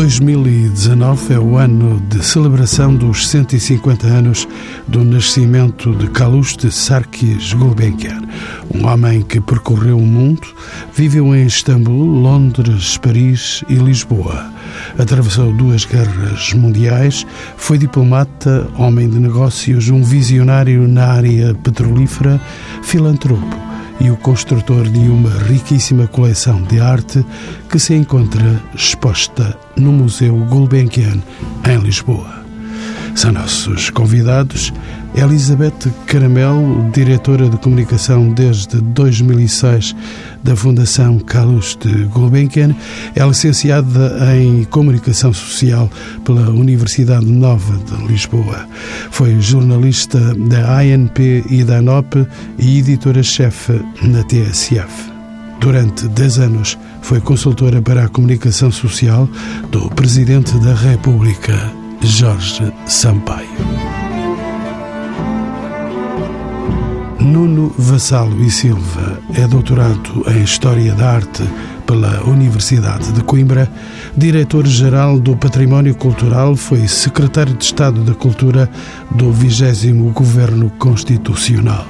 [0.00, 4.48] 2019 é o ano de celebração dos 150 anos
[4.88, 8.22] do nascimento de Calouste Sarkis Gulbenkian,
[8.74, 10.48] um homem que percorreu o mundo,
[10.94, 14.50] viveu em Istambul, Londres, Paris e Lisboa.
[14.98, 17.26] Atravessou duas guerras mundiais,
[17.58, 22.40] foi diplomata, homem de negócios, um visionário na área petrolífera,
[22.82, 23.69] filantropo
[24.00, 27.24] e o construtor de uma riquíssima coleção de arte
[27.68, 31.20] que se encontra exposta no Museu Gulbenkian,
[31.68, 32.39] em Lisboa.
[33.14, 34.72] São nossos convidados
[35.14, 39.94] Elizabeth Caramel, diretora de comunicação desde 2006
[40.42, 42.74] da Fundação Calouste Gulbenkian,
[43.14, 45.90] é licenciada em Comunicação Social
[46.24, 48.66] pela Universidade Nova de Lisboa.
[49.10, 52.26] Foi jornalista da ANP e da ANOP
[52.58, 55.10] e editora-chefe na TSF.
[55.60, 59.28] Durante 10 anos foi consultora para a comunicação social
[59.70, 63.48] do Presidente da República, Jorge Sampaio.
[67.20, 71.42] Nuno Vassalo e Silva é doutorado em História da Arte
[71.86, 73.70] pela Universidade de Coimbra,
[74.16, 78.70] diretor-geral do Património Cultural, foi secretário de Estado da Cultura
[79.10, 81.86] do 20 Governo Constitucional.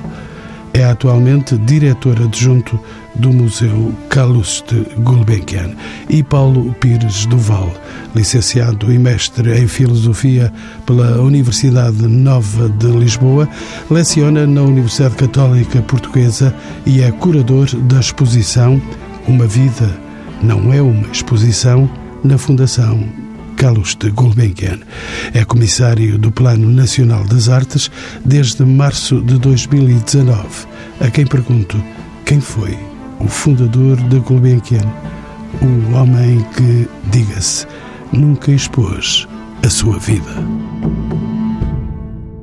[0.73, 2.81] É atualmente diretor adjunto
[3.17, 5.71] do Museu Calouste Gulbenkian
[6.09, 7.73] e Paulo Pires Duval,
[8.15, 10.53] licenciado e mestre em Filosofia
[10.87, 13.49] pela Universidade Nova de Lisboa,
[13.91, 16.55] leciona na Universidade Católica Portuguesa
[16.87, 18.81] e é curador da exposição
[19.27, 19.91] Uma Vida
[20.43, 21.91] Não É Uma Exposição
[22.23, 23.09] na Fundação
[23.57, 24.79] Calouste Gulbenkian.
[25.35, 27.91] É comissário do Plano Nacional das Artes
[28.25, 30.67] desde março de 2019.
[30.99, 31.83] A quem pergunto
[32.25, 32.90] quem foi
[33.21, 34.85] o fundador da Gulbenkian,
[35.63, 37.67] o homem que, diga-se,
[38.13, 39.29] nunca expôs
[39.65, 40.35] a sua vida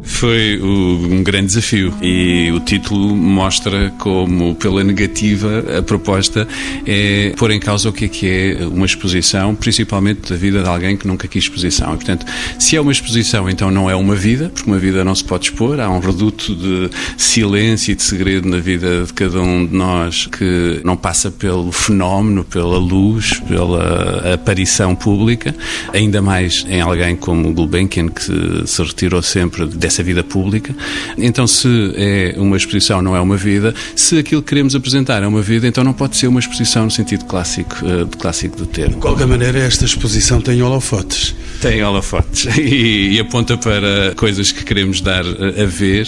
[0.07, 6.47] foi um grande desafio e o título mostra como, pela negativa, a proposta
[6.85, 10.69] é pôr em causa o que é que é uma exposição, principalmente da vida de
[10.69, 11.93] alguém que nunca quis exposição.
[11.93, 12.25] E, portanto,
[12.57, 15.45] se é uma exposição, então não é uma vida, porque uma vida não se pode
[15.45, 19.75] expor, há um reduto de silêncio e de segredo na vida de cada um de
[19.75, 25.53] nós que não passa pelo fenómeno, pela luz, pela aparição pública,
[25.93, 30.75] ainda mais em alguém como Gulbenkian, que se retirou sempre dessa vida pública.
[31.17, 33.73] Então, se é uma exposição, não é uma vida.
[33.95, 36.91] Se aquilo que queremos apresentar é uma vida, então não pode ser uma exposição no
[36.91, 38.95] sentido clássico, uh, clássico do termo.
[38.95, 41.35] De qualquer maneira, esta exposição tem holofotes.
[41.61, 46.07] Tem holofotes e, e aponta para coisas que queremos dar a ver,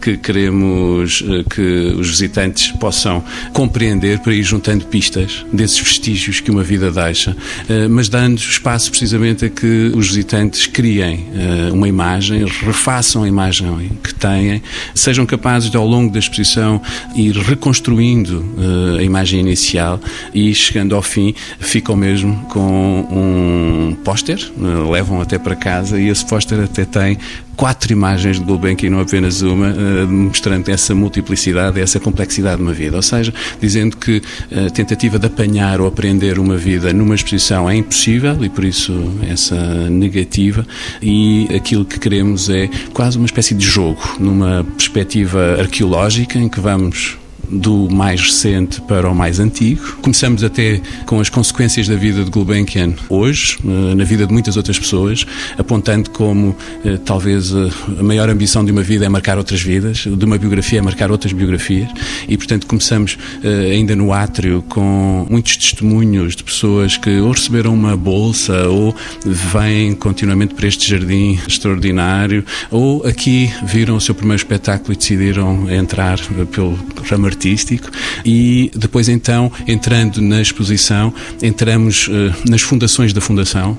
[0.00, 3.22] que queremos uh, que os visitantes possam
[3.52, 7.36] compreender para ir juntando pistas desses vestígios que uma vida deixa,
[7.88, 11.26] mas dando espaço precisamente a que os visitantes criem
[11.72, 14.62] uma imagem, refaçam a imagem que têm,
[14.94, 16.80] sejam capazes de, ao longo da exposição,
[17.14, 19.98] ir reconstruindo uh, a imagem inicial
[20.34, 26.08] e, chegando ao fim, ficam mesmo com um póster, uh, levam até para casa e
[26.08, 27.18] esse póster até tem
[27.56, 32.72] quatro imagens de Gulbenkian, não apenas uma, uh, mostrando essa multiplicidade, essa complexidade de uma
[32.72, 32.96] vida.
[32.96, 34.22] Ou seja, dizendo que
[34.66, 38.92] a tentativa de apanhar ou aprender uma vida numa exposição é impossível e por isso
[39.28, 39.56] essa
[39.90, 40.66] negativa
[41.02, 46.60] e aquilo que queremos é quase uma espécie de jogo, numa perspectiva arqueológica em que
[46.60, 47.18] vamos
[47.50, 49.96] do mais recente para o mais antigo.
[50.02, 54.56] Começamos até com as consequências da vida de Gulbenkian hoje, eh, na vida de muitas
[54.56, 55.26] outras pessoas,
[55.58, 59.98] apontando como eh, talvez eh, a maior ambição de uma vida é marcar outras vidas,
[59.98, 61.88] de uma biografia é marcar outras biografias,
[62.28, 63.18] e portanto começamos
[63.72, 68.94] ainda no átrio com muitos testemunhos de pessoas que ou receberam uma bolsa ou
[69.24, 75.70] vêm continuamente para este jardim extraordinário, ou aqui viram o seu primeiro espetáculo e decidiram
[75.70, 76.18] entrar
[76.52, 76.78] pelo
[77.08, 77.90] ramo artístico.
[78.24, 83.76] E depois então, entrando na exposição, entramos uh, nas fundações da Fundação,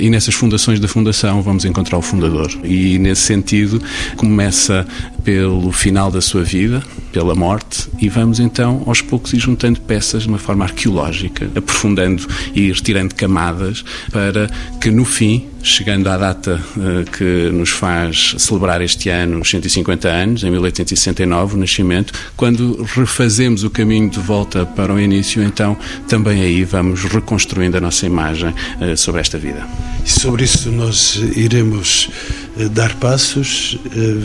[0.00, 2.50] e nessas fundações da Fundação vamos encontrar o fundador.
[2.64, 3.80] E nesse sentido
[4.16, 4.86] começa
[5.24, 6.82] pelo final da sua vida,
[7.12, 12.26] pela morte, e vamos então aos poucos ir juntando peças de uma forma arqueológica, aprofundando
[12.54, 18.82] e retirando camadas para que no fim chegando à data uh, que nos faz celebrar
[18.82, 24.66] este ano os 150 anos, em 1869, o nascimento, quando refazemos o caminho de volta
[24.66, 25.76] para o início, então
[26.08, 29.61] também aí vamos reconstruindo a nossa imagem uh, sobre esta vida.
[30.04, 32.10] E sobre isso nós iremos
[32.56, 33.78] uh, dar passos,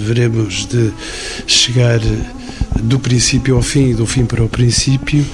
[0.05, 0.91] veremos de
[1.45, 1.99] chegar
[2.83, 5.25] do princípio ao fim e do fim para o princípio.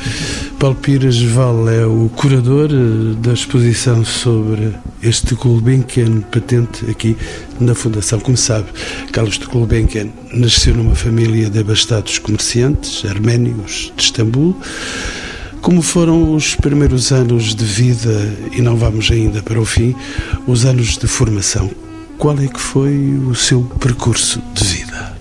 [0.59, 7.17] Paulo Pires Val é o curador eh, da exposição sobre este Gulbenkian patente aqui
[7.59, 8.19] na Fundação.
[8.19, 8.67] Como sabe,
[9.11, 14.55] Carlos de Gulbenkian nasceu numa família de abastados comerciantes arménios de Istambul.
[15.63, 19.95] Como foram os primeiros anos de vida, e não vamos ainda para o fim,
[20.45, 21.71] os anos de formação?
[22.17, 25.12] Qual é que foi o seu percurso de vida?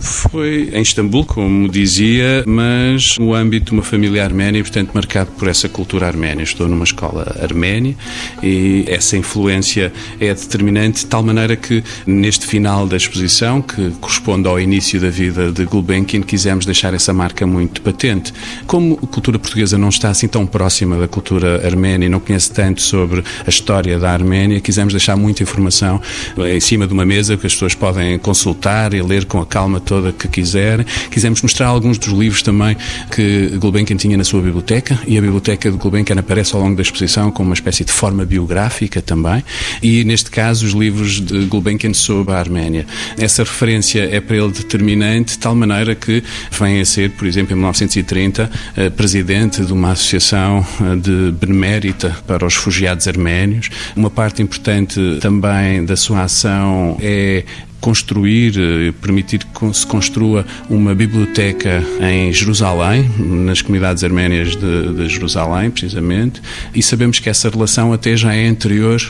[0.00, 5.48] Foi em Istambul, como dizia, mas no âmbito de uma família arménia, portanto marcado por
[5.48, 6.42] essa cultura arménia.
[6.42, 7.94] Estou numa escola arménia
[8.42, 14.48] e essa influência é determinante de tal maneira que neste final da exposição, que corresponde
[14.48, 18.32] ao início da vida de Gulbenkian, quisemos deixar essa marca muito patente.
[18.66, 22.50] Como a cultura portuguesa não está assim tão próxima da cultura arménia e não conhece
[22.50, 26.00] tanto sobre a história da Arménia, quisemos deixar muita informação
[26.38, 29.71] em cima de uma mesa que as pessoas podem consultar e ler com a calma
[29.80, 30.84] toda que quiserem.
[31.10, 32.76] Quisemos mostrar alguns dos livros também
[33.10, 36.82] que Gulbenkian tinha na sua biblioteca e a biblioteca de Gulbenkian aparece ao longo da
[36.82, 39.42] exposição como uma espécie de forma biográfica também
[39.82, 42.86] e neste caso os livros de Gulbenkian sobre a Arménia.
[43.18, 47.52] Essa referência é para ele determinante de tal maneira que vem a ser, por exemplo,
[47.52, 53.70] em 1930, eh, presidente de uma associação eh, de benemérita para os refugiados arménios.
[53.96, 57.44] Uma parte importante também da sua ação é
[57.82, 65.08] construir, eh, permitir que se construa uma biblioteca em Jerusalém, nas comunidades arménias de, de
[65.08, 66.40] Jerusalém, precisamente,
[66.72, 69.02] e sabemos que essa relação até já é anterior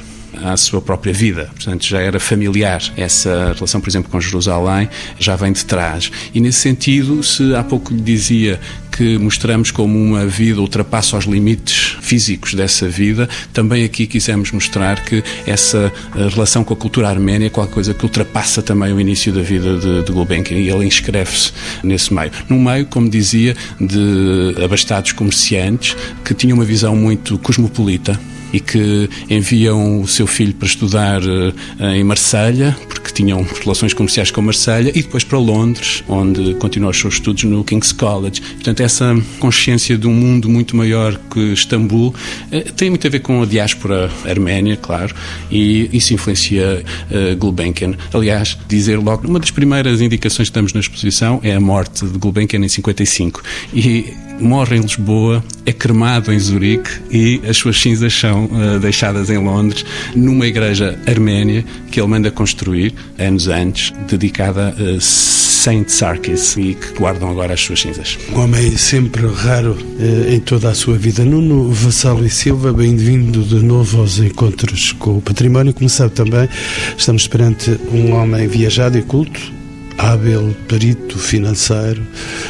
[0.43, 1.51] à sua própria vida.
[1.55, 2.83] Portanto, já era familiar.
[2.97, 4.89] Essa relação, por exemplo, com Jerusalém
[5.19, 6.11] já vem de trás.
[6.35, 8.59] E nesse sentido, se há pouco lhe dizia
[8.97, 15.03] que mostramos como uma vida ultrapassa os limites físicos dessa vida, também aqui quisemos mostrar
[15.03, 19.01] que essa eh, relação com a cultura arménia é qualquer coisa que ultrapassa também o
[19.01, 21.53] início da vida de, de Gulbenkian e ele inscreve-se
[21.83, 22.31] nesse meio.
[22.49, 28.21] Num meio, como dizia, de abastados comerciantes que tinham uma visão muito cosmopolita
[28.53, 34.31] e que enviam o seu filho para estudar eh, em Marselha, porque tinham relações comerciais
[34.31, 38.41] com Marselha, e depois para Londres, onde continuou os seus estudos no King's College.
[38.41, 42.15] Portanto, essa consciência de um mundo muito maior que Istambul
[42.51, 45.15] eh, tem muito a ver com a diáspora arménia, claro,
[45.51, 47.95] e isso influencia uh, Gulbenkian.
[48.13, 52.19] Aliás, dizer logo, uma das primeiras indicações que damos na exposição é a morte de
[52.19, 53.43] Gulbenkian em 55.
[53.75, 59.31] E morre em Lisboa, é cremado em Zurique e as suas cinzas são uh, deixadas
[59.31, 59.85] em Londres,
[60.15, 66.99] numa igreja arménia que ele manda construir anos antes, dedicada a Saint Sarkis e que
[66.99, 68.19] guardam agora as suas cinzas.
[68.33, 71.25] Um homem sempre raro uh, em toda a sua vida.
[71.25, 75.73] Nuno Vassalo e Silva, bem-vindo de novo aos encontros com o património.
[75.73, 76.49] Como sabe também,
[76.97, 79.62] estamos perante um homem viajado e culto
[79.99, 82.03] hábil perito financeiro,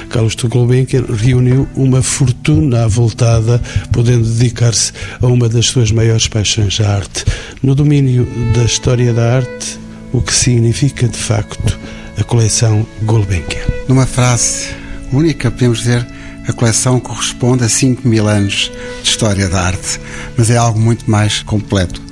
[0.09, 3.61] Carlos Gulbenkian reuniu uma fortuna avultada,
[3.93, 7.25] podendo dedicar-se a uma das suas maiores paixões, a arte.
[7.63, 9.79] No domínio da história da arte,
[10.13, 11.79] o que significa de facto
[12.19, 13.63] a coleção Gulbenkian?
[13.89, 14.69] Numa frase
[15.13, 16.07] única, podemos dizer
[16.47, 18.73] a coleção corresponde a 5 mil anos
[19.03, 20.01] de história da arte,
[20.37, 22.12] mas é algo muito mais completo.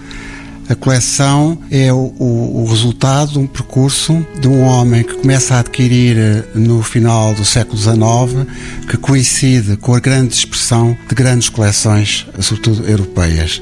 [0.70, 5.56] A coleção é o, o, o, resultado de um percurso de um homem que começa
[5.56, 8.47] a adquirir eh, no final do século XIX,
[8.88, 13.61] que coincide com a grande expressão de grandes coleções, sobretudo europeias.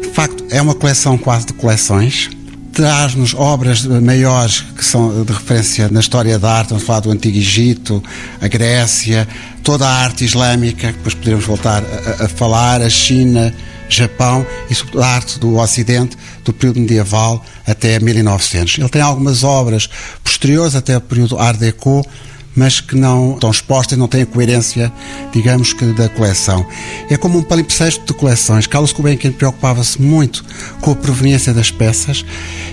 [0.00, 2.30] De facto, é uma coleção quase de coleções,
[2.72, 7.36] traz-nos obras maiores que são de referência na história da arte, vamos falar do Antigo
[7.36, 8.00] Egito,
[8.40, 9.26] a Grécia,
[9.64, 13.52] toda a arte islâmica, depois poderemos voltar a, a falar, a China,
[13.88, 18.78] Japão e sobretudo a arte do Ocidente do período medieval até 1900.
[18.78, 19.88] Ele tem algumas obras
[20.22, 22.06] posteriores até o período Art Deco,
[22.54, 24.92] mas que não estão expostas, não têm a coerência,
[25.32, 26.66] digamos que, da coleção.
[27.10, 28.66] É como um palimpsesto de coleções.
[28.66, 30.44] Carlos Gulbenkian preocupava-se muito
[30.80, 32.24] com a proveniência das peças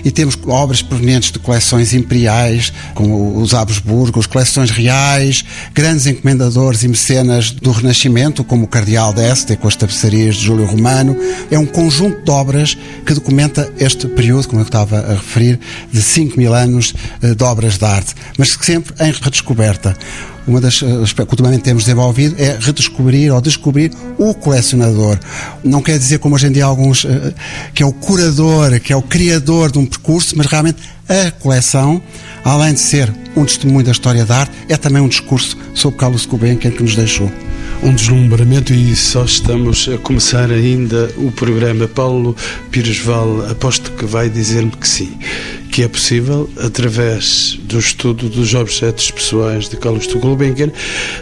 [0.04, 6.88] e temos obras provenientes de coleções imperiais, como os Habsburgos, coleções reais, grandes encomendadores e
[6.88, 11.16] mecenas do Renascimento, como o Cardeal d'Este, com as tapeçarias de Júlio Romano.
[11.50, 15.58] É um conjunto de obras que documenta este período, como eu estava a referir,
[15.92, 19.71] de 5 mil anos eh, de obras de arte, mas sempre em redescoberta
[20.46, 25.18] uma das eh, que ultimamente temos desenvolvido é redescobrir ou descobrir o colecionador.
[25.62, 27.32] Não quer dizer, como hoje em dia alguns, eh,
[27.74, 32.02] que é o curador, que é o criador de um percurso, mas realmente a coleção,
[32.44, 36.26] além de ser um testemunho da história da arte, é também um discurso sobre Carlos
[36.26, 37.30] Gulbenkian que nos deixou
[37.82, 41.88] um deslumbramento e só estamos a começar ainda o programa.
[41.88, 42.36] Paulo
[42.70, 45.18] Pires Val, aposto que vai dizer-me que sim,
[45.70, 50.70] que é possível, através do estudo dos objetos pessoais de Carlos de Gulbenkian,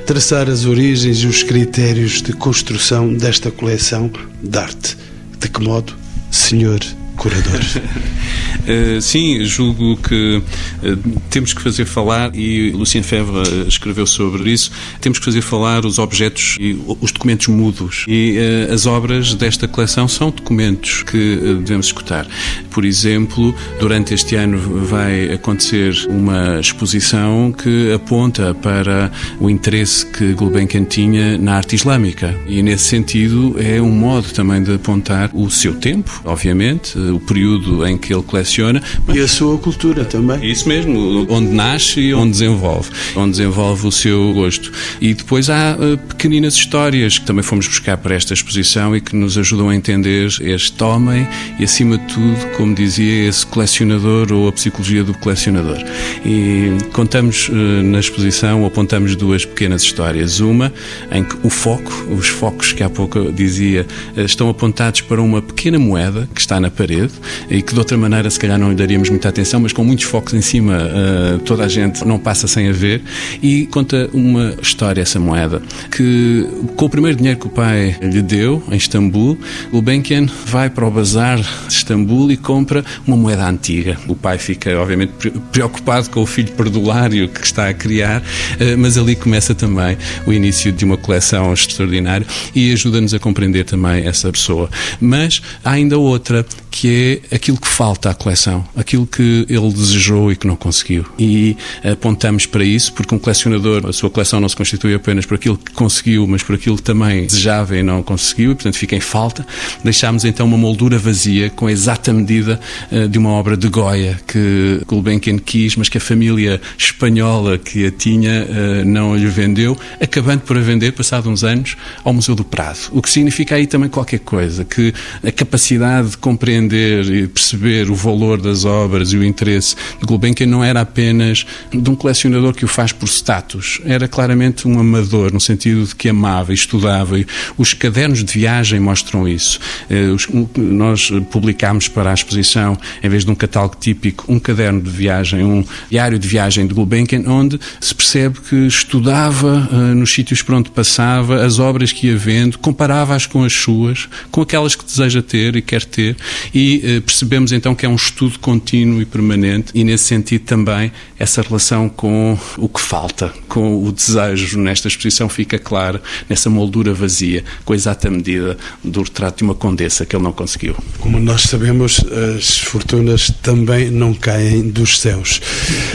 [0.04, 4.10] traçar as origens e os critérios de construção desta coleção
[4.42, 4.96] de arte.
[5.38, 5.94] De que modo,
[6.30, 6.80] senhor
[7.20, 7.60] curador?
[7.60, 10.42] Uh, sim, julgo que
[10.82, 15.42] uh, temos que fazer falar, e Lucien Febvre eh, escreveu sobre isso, temos que fazer
[15.42, 18.06] falar os objetos e os documentos mudos.
[18.08, 22.26] E uh, as obras desta coleção são documentos que devemos escutar.
[22.70, 30.32] Por exemplo, durante este ano vai acontecer uma exposição que aponta para o interesse que
[30.32, 32.34] Gulbenkian tinha na arte islâmica.
[32.46, 37.86] E nesse sentido é um modo também de apontar o seu tempo, obviamente, o período
[37.86, 38.82] em que ele coleciona coleciona.
[39.12, 40.50] E a sua cultura também.
[40.50, 44.72] Isso mesmo, onde nasce e onde desenvolve, onde desenvolve o seu gosto.
[45.00, 49.16] E depois há uh, pequeninas histórias que também fomos buscar para esta exposição e que
[49.16, 51.26] nos ajudam a entender este homem
[51.58, 55.78] e, acima de tudo, como dizia, esse colecionador ou a psicologia do colecionador.
[56.24, 60.40] E contamos uh, na exposição, apontamos duas pequenas histórias.
[60.40, 60.72] Uma
[61.10, 63.86] em que o foco, os focos que há pouco dizia,
[64.16, 66.99] uh, estão apontados para uma pequena moeda que está na parede
[67.48, 70.04] e que de outra maneira se calhar não lhe daríamos muita atenção, mas com muitos
[70.04, 73.02] focos em cima, uh, toda a gente não passa sem a ver.
[73.42, 78.22] E conta uma história, essa moeda, que com o primeiro dinheiro que o pai lhe
[78.22, 79.38] deu, em Istambul,
[79.72, 83.96] o Benkian vai para o bazar de Istambul e compra uma moeda antiga.
[84.08, 85.12] O pai fica, obviamente,
[85.52, 90.32] preocupado com o filho perdulário que está a criar, uh, mas ali começa também o
[90.32, 94.68] início de uma coleção extraordinária e ajuda-nos a compreender também essa pessoa.
[95.00, 100.30] Mas há ainda outra, que é aquilo que falta à coleção, aquilo que ele desejou
[100.30, 101.04] e que não conseguiu.
[101.18, 105.34] E apontamos para isso, porque um colecionador, a sua coleção não se constitui apenas por
[105.34, 108.94] aquilo que conseguiu, mas por aquilo que também desejava e não conseguiu, e portanto fica
[108.94, 109.44] em falta.
[109.82, 112.60] Deixámos então uma moldura vazia, com a exata medida
[112.92, 117.86] uh, de uma obra de Goya que Gulbenkian quis, mas que a família espanhola que
[117.86, 122.34] a tinha uh, não lhe vendeu, acabando por a vender, passado uns anos, ao Museu
[122.34, 122.78] do Prado.
[122.92, 127.94] O que significa aí também qualquer coisa, que a capacidade de compreender e perceber o
[127.94, 132.64] valor das obras e o interesse de Gulbenkian não era apenas de um colecionador que
[132.64, 137.16] o faz por status, era claramente um amador, no sentido de que amava e estudava.
[137.56, 139.58] Os cadernos de viagem mostram isso.
[139.88, 140.08] Eh,
[140.56, 145.44] nós publicámos para a exposição, em vez de um catálogo típico, um caderno de viagem,
[145.44, 150.54] um diário de viagem de Gulbenkian, onde se percebe que estudava eh, nos sítios por
[150.54, 155.22] onde passava, as obras que ia vendo, comparava-as com as suas, com aquelas que deseja
[155.22, 156.16] ter e quer ter,
[156.54, 160.92] e eh, percebemos então que é um estudo contínuo e permanente e, nesse sentido, também
[161.18, 166.92] essa relação com o que falta, com o desejo nesta exposição fica clara, nessa moldura
[166.92, 170.74] vazia, com a exata medida do retrato de uma condessa que ele não conseguiu.
[170.98, 172.00] Como nós sabemos,
[172.36, 175.40] as fortunas também não caem dos céus.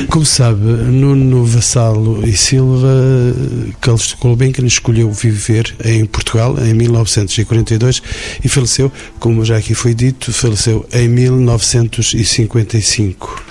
[0.09, 2.87] Como sabe, Nuno Vassalo e Silva,
[3.81, 8.01] Carlos de Gulbenkian escolheu viver em Portugal em 1942
[8.43, 13.43] e faleceu, como já aqui foi dito, faleceu em 19 1955.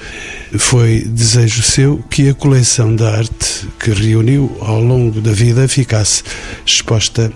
[0.56, 6.22] Foi desejo seu que a coleção de arte que reuniu ao longo da vida ficasse
[6.64, 7.32] exposta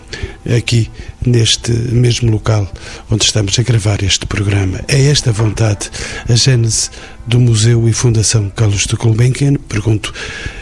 [0.57, 0.89] aqui,
[1.27, 2.73] neste mesmo local
[3.11, 4.81] onde estamos a gravar este programa.
[4.87, 5.91] É esta vontade
[6.29, 6.91] a gênese
[7.27, 9.55] do Museu e Fundação Carlos de Gulbenkian?
[9.69, 10.15] Pergunto.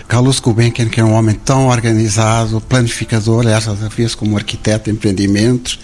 [0.08, 5.78] Carlos Gulbenkian, que é um homem tão organizado, planificador, aliás, via-se como arquiteto de empreendimentos,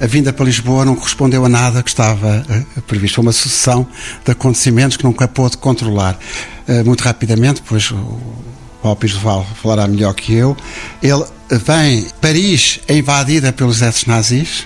[0.00, 2.44] a vinda para Lisboa não correspondeu a nada que estava
[2.76, 3.16] uh, previsto.
[3.16, 3.86] Foi uma sucessão
[4.24, 6.18] de acontecimentos que nunca pôde controlar.
[6.68, 8.18] Uh, muito rapidamente, pois o
[8.82, 9.16] Paulo Pires
[9.62, 10.56] falará melhor que eu,
[11.02, 14.64] ele vem, Paris é invadida pelos exércitos nazis,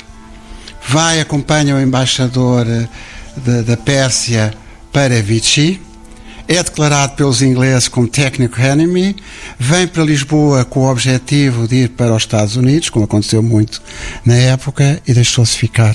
[0.88, 4.52] vai, acompanha o embaixador uh, da Pérsia
[4.92, 5.80] para Vichy,
[6.48, 9.14] é declarado pelos ingleses como Technical Enemy,
[9.58, 13.82] vem para Lisboa com o objetivo de ir para os Estados Unidos, como aconteceu muito
[14.24, 15.94] na época, e deixou-se ficar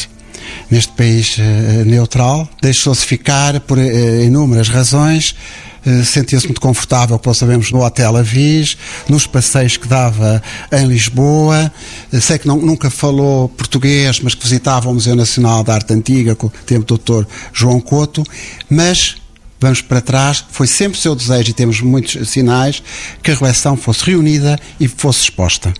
[0.69, 2.47] neste país uh, neutral.
[2.61, 5.35] Deixou-se ficar por uh, inúmeras razões.
[5.85, 8.77] Uh, sentia-se muito confortável, como sabemos, no Hotel Avis,
[9.09, 10.41] nos passeios que dava
[10.71, 11.71] em Lisboa.
[12.21, 16.35] sei que não, nunca falou português, mas que visitava o Museu Nacional da Arte Antiga
[16.35, 17.27] com o tempo do Dr.
[17.51, 18.23] João Couto,
[18.69, 19.22] mas
[19.63, 22.83] vamos para trás, foi sempre o seu desejo, e temos muitos sinais,
[23.23, 25.73] que a coleção fosse reunida e fosse exposta.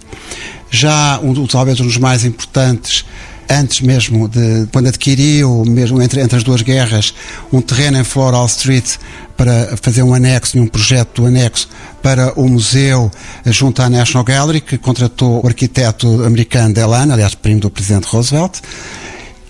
[0.72, 3.06] Já, um, talvez um dos mais importantes,
[3.50, 7.14] antes mesmo de quando adquiriu, mesmo entre, entre as duas guerras,
[7.52, 8.96] um terreno em Floral Street
[9.36, 11.68] para fazer um anexo, um projeto do anexo
[12.02, 13.12] para o museu
[13.46, 18.62] junto à National Gallery, que contratou o arquiteto americano Delano, aliás, primo do presidente Roosevelt.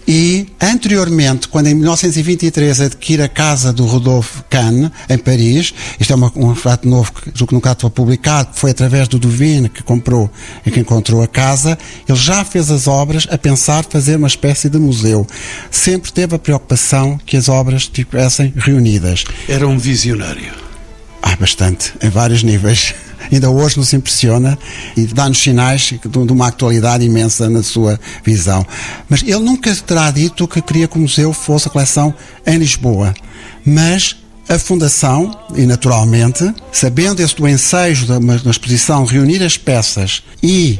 [0.07, 6.15] E, anteriormente, quando em 1923 adquire a casa do Rodolphe Kahn, em Paris, isto é
[6.15, 10.29] uma, um fato novo que que nunca estava publicado, foi através do Duvin que comprou
[10.65, 14.69] e que encontrou a casa, ele já fez as obras a pensar fazer uma espécie
[14.69, 15.27] de museu.
[15.69, 19.23] Sempre teve a preocupação que as obras estivessem reunidas.
[19.47, 20.53] Era um visionário.
[21.21, 22.93] Ah, bastante, em vários níveis
[23.31, 24.57] ainda hoje nos impressiona
[24.95, 28.65] e dá-nos sinais de uma atualidade imensa na sua visão.
[29.09, 32.13] Mas ele nunca terá dito que queria que o museu fosse a coleção
[32.45, 33.13] em Lisboa.
[33.65, 40.23] Mas a Fundação, e naturalmente, sabendo esse do ensejo da, da exposição, reunir as peças
[40.41, 40.79] e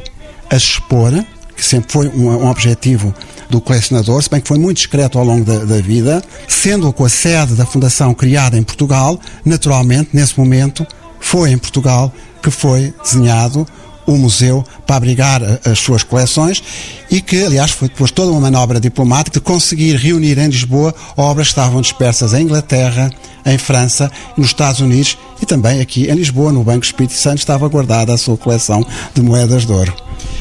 [0.50, 1.12] as expor,
[1.56, 3.14] que sempre foi um, um objetivo
[3.48, 7.04] do colecionador, se bem que foi muito discreto ao longo da, da, vida, sendo com
[7.04, 10.86] a sede da Fundação criada em Portugal, naturalmente, nesse momento,
[11.20, 12.12] foi em Portugal
[12.44, 13.66] que foi desenhado
[14.06, 16.62] o museu para abrigar as suas coleções
[17.10, 21.46] e que, aliás, foi depois toda uma manobra diplomática de conseguir reunir em Lisboa obras
[21.46, 23.10] que estavam dispersas em Inglaterra,
[23.46, 27.66] em França, nos Estados Unidos e também aqui em Lisboa, no Banco Espírito Santo, estava
[27.66, 29.94] guardada a sua coleção de moedas de ouro.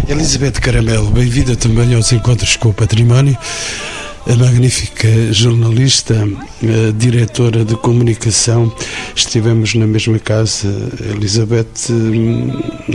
[0.05, 3.38] Elizabeth Caramelo, bem-vinda também aos Encontros com o Património
[4.25, 8.74] a magnífica jornalista, a diretora de comunicação.
[9.15, 10.68] Estivemos na mesma casa,
[11.12, 11.89] Elizabeth.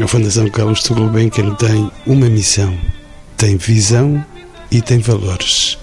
[0.03, 2.77] A Fundação Carlos de Gulbenkian tem uma missão,
[3.37, 4.25] tem visão
[4.71, 5.79] e tem valores.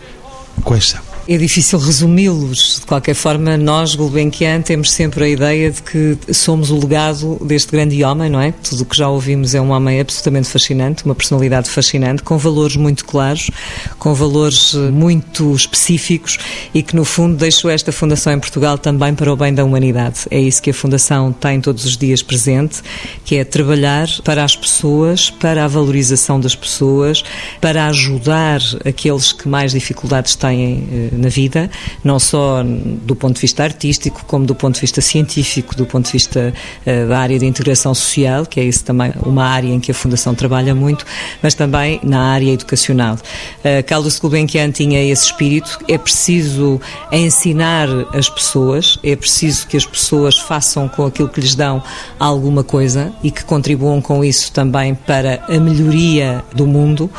[0.64, 1.15] Quais são?
[1.28, 2.82] É difícil resumi-los.
[2.82, 7.72] De qualquer forma, nós, Gulbenkian, temos sempre a ideia de que somos o legado deste
[7.72, 8.52] grande homem, não é?
[8.52, 12.76] Tudo o que já ouvimos é um homem absolutamente fascinante, uma personalidade fascinante, com valores
[12.76, 13.50] muito claros,
[13.98, 16.38] com valores eh, muito específicos
[16.76, 20.28] e que, no fundo, deixou esta Fundação em Portugal também para o bem da humanidade.
[20.30, 22.84] É isso que a Fundação tem todos os dias presente,
[23.24, 27.24] que é trabalhar para as pessoas, para a valorização das pessoas,
[27.60, 31.70] para ajudar aqueles que mais dificuldades têm eh, na vida,
[32.04, 36.06] não só do ponto de vista artístico, como do ponto de vista científico, do ponto
[36.06, 36.54] de vista
[36.86, 39.94] uh, da área de integração social, que é isso também uma área em que a
[39.94, 41.06] Fundação trabalha muito,
[41.42, 43.16] mas também na área educacional.
[43.16, 46.80] Uh, Carlos Gulbenkian tinha esse espírito, é preciso
[47.12, 51.82] ensinar as pessoas, é preciso que as pessoas façam com aquilo que lhes dão
[52.20, 57.10] alguma coisa e que contribuam com isso também para a melhoria do mundo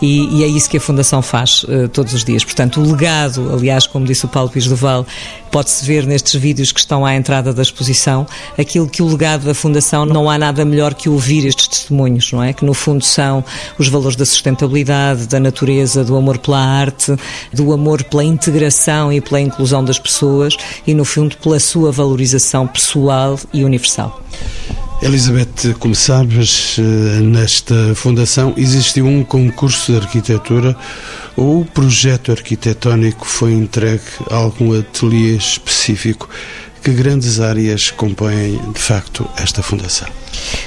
[0.00, 2.44] e, e é isso que a Fundação faz uh, todos os dias.
[2.44, 4.68] Portanto, o legado aliás, como disse o Paulo Pires
[5.50, 8.26] pode-se ver nestes vídeos que estão à entrada da exposição,
[8.58, 12.42] aquilo que o legado da Fundação não há nada melhor que ouvir estes testemunhos, não
[12.42, 12.52] é?
[12.52, 13.44] Que no fundo são
[13.78, 17.16] os valores da sustentabilidade, da natureza, do amor pela arte,
[17.52, 20.56] do amor pela integração e pela inclusão das pessoas
[20.86, 24.22] e no fundo pela sua valorização pessoal e universal.
[25.02, 30.74] Elizabeth, como sabes, eh, nesta fundação existiu um concurso de arquitetura
[31.36, 36.28] ou o projeto arquitetónico foi entregue a algum ateliê específico?
[36.82, 40.08] Que grandes áreas compõem, de facto, esta fundação?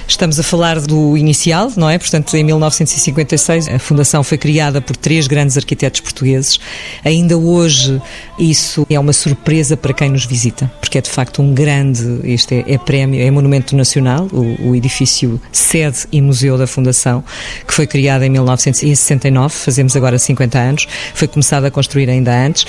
[0.07, 1.97] Estamos a falar do inicial, não é?
[1.97, 6.59] Portanto, em 1956 a Fundação foi criada por três grandes arquitetos portugueses.
[7.03, 8.01] Ainda hoje
[8.37, 12.55] isso é uma surpresa para quem nos visita, porque é de facto um grande, este
[12.55, 17.23] é, é prémio, é monumento nacional, o, o, edifício sede e museu da Fundação,
[17.67, 22.65] que foi criado em 1969, fazemos agora 50 anos, foi começado a construir ainda antes.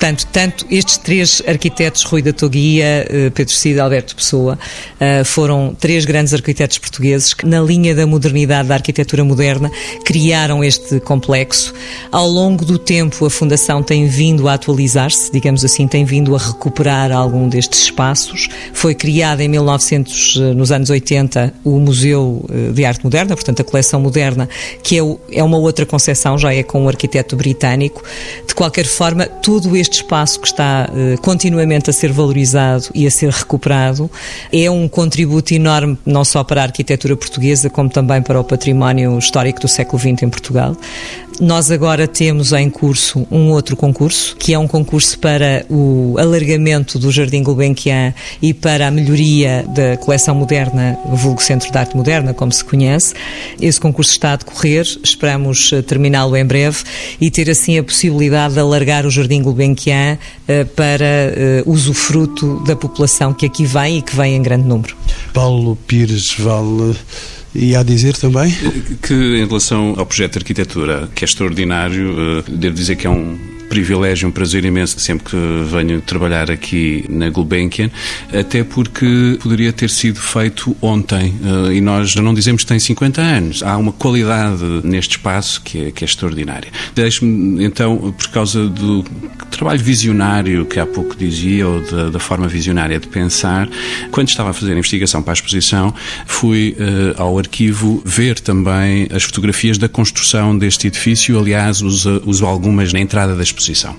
[0.00, 4.58] Portanto, tanto estes três arquitetos, Rui da Toguia, eh, Pedro Cida e Alberto Pessoa,
[4.98, 9.70] eh, foram três grandes grandes arquitetos portugueses que, na linha da modernidade, da arquitetura moderna,
[10.04, 11.74] criaram este complexo.
[12.10, 16.38] Ao longo do tempo, a Fundação tem vindo a atualizar-se, digamos assim, tem vindo a
[16.38, 18.48] recuperar algum destes espaços.
[18.72, 23.60] Foi criada em 1900, eh, nos anos 80, o Museu eh, de Arte Moderna, portanto,
[23.60, 24.48] a coleção moderna,
[24.82, 28.02] que é, é uma outra concepção, já é com um arquiteto britânico.
[28.46, 33.10] De qualquer forma, todo este espaço que está eh, continuamente a ser valorizado e a
[33.10, 34.10] ser recuperado
[34.52, 39.18] é um contributo enorme, não só para a arquitetura portuguesa, como também para o património
[39.18, 40.76] histórico do século XX em Portugal.
[41.40, 46.98] Nós agora temos em curso um outro concurso, que é um concurso para o alargamento
[46.98, 52.34] do Jardim Gulbenkian e para a melhoria da coleção moderna, vulgo Centro de Arte Moderna,
[52.34, 53.14] como se conhece.
[53.58, 56.84] Esse concurso está a decorrer, esperamos eh, terminá-lo em breve
[57.18, 62.76] e ter assim a possibilidade de alargar o Jardim Gulbenkian uh, para uh, usufruto da
[62.76, 64.94] população que aqui vem e que vem em grande número.
[65.32, 66.94] Paulo Pires Vale
[67.54, 68.54] e a dizer também?
[69.02, 73.10] Que em relação ao projeto de arquitetura, que é extraordinário, eh, devo dizer que é
[73.10, 73.38] um
[73.70, 75.36] privilégio, um prazer imenso sempre que
[75.70, 77.88] venho trabalhar aqui na Gulbenkian,
[78.32, 83.22] até porque poderia ter sido feito ontem eh, e nós não dizemos que tem 50
[83.22, 83.62] anos.
[83.62, 86.70] Há uma qualidade neste espaço que é, que é extraordinária.
[86.96, 89.04] Deixe-me então, por causa do
[89.50, 93.68] trabalho visionário que há pouco dizia, ou da, da, forma visionária de pensar,
[94.10, 95.94] quando estava a fazer a investigação para a exposição,
[96.26, 101.38] fui uh, ao arquivo ver também as fotografias da construção deste edifício.
[101.38, 103.94] Aliás, uso, uso algumas na entrada da exposição exposição.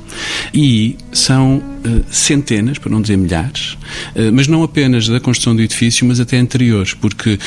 [0.53, 3.73] E são uh, centenas, para não dizer milhares,
[4.15, 7.37] uh, mas não apenas da construção do edifício, mas até anteriores, porque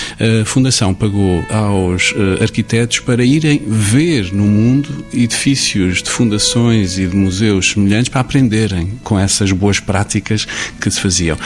[0.43, 7.07] a Fundação pagou aos uh, arquitetos para irem ver no mundo edifícios de fundações e
[7.07, 10.47] de museus semelhantes para aprenderem com essas boas práticas
[10.81, 11.37] que se faziam.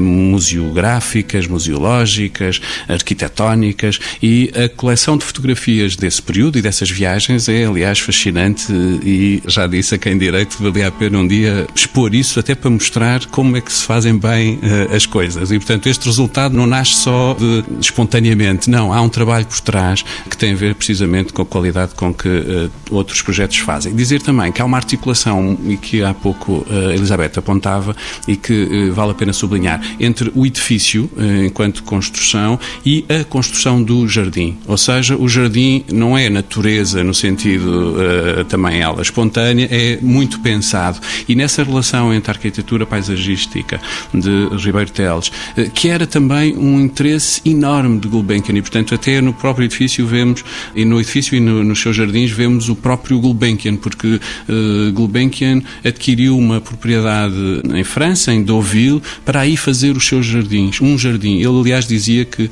[0.00, 7.98] museográficas, museológicas, arquitetónicas e a coleção de fotografias desse período e dessas viagens é, aliás,
[7.98, 8.72] fascinante
[9.04, 12.70] e já disse a quem direito, valia a pena um dia expor isso, até para
[12.70, 15.50] mostrar como é que se fazem bem uh, as coisas.
[15.50, 18.92] E, portanto, este resultado não nasce só de, espontaneamente, não.
[18.92, 22.28] Há um trabalho por trás que tem a ver precisamente com a qualidade com que
[22.28, 23.94] uh, outros projetos fazem.
[23.94, 27.94] Dizer também que há uma articulação, e que há pouco uh, Elizabeth apontava,
[28.26, 31.10] e que vale a pena sublinhar, entre o edifício,
[31.44, 34.58] enquanto construção, e a construção do jardim.
[34.66, 37.96] Ou seja, o jardim não é natureza no sentido
[38.48, 40.98] também ela espontânea, é muito pensado.
[41.28, 43.80] E nessa relação entre a arquitetura paisagística
[44.12, 49.20] de Ribeiro Teles, eh, que era também um interesse enorme de Gulbenkian, e portanto até
[49.20, 50.44] no próprio edifício vemos,
[50.74, 55.62] e no edifício e no, nos seus jardins vemos o próprio Gulbenkian, porque uh, Gulbenkian
[55.84, 61.36] adquiriu uma propriedade em França, em Deauville, para aí fazer os seus jardins, um jardim.
[61.36, 62.50] Ele aliás dizia que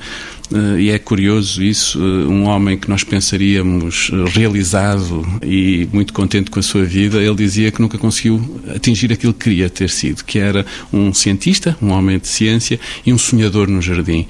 [0.50, 6.12] Uh, e é curioso isso, uh, um homem que nós pensaríamos uh, realizado e muito
[6.12, 9.90] contente com a sua vida, ele dizia que nunca conseguiu atingir aquilo que queria ter
[9.90, 14.26] sido, que era um cientista, um homem de ciência e um sonhador no jardim.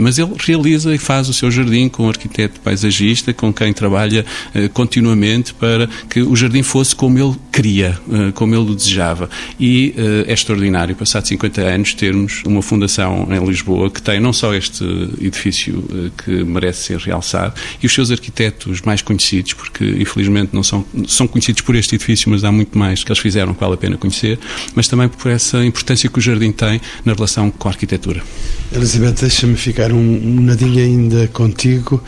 [0.00, 4.24] Mas ele realiza e faz o seu jardim com um arquiteto paisagista, com quem trabalha
[4.72, 7.98] continuamente para que o jardim fosse como ele queria,
[8.34, 9.28] como ele o desejava.
[9.58, 9.94] E
[10.26, 14.84] é extraordinário, passados 50 anos, termos uma fundação em Lisboa que tem não só este
[15.20, 20.50] edifício edifício eh, que merece ser realçado e os seus arquitetos mais conhecidos, porque infelizmente
[20.52, 23.60] não são, são conhecidos por este edifício, mas há muito mais que eles fizeram que
[23.60, 24.38] vale a pena conhecer,
[24.74, 28.22] mas também por essa importância que o jardim tem na relação com a arquitetura.
[28.72, 32.02] Elizabeth, deixa-me ficar um, um nadinho ainda contigo.